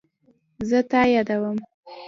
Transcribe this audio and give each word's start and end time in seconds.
زه 0.69 0.79
تا 0.89 1.01
یادوم 1.13 1.57